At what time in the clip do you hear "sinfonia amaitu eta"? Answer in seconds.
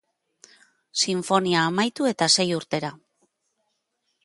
1.01-2.31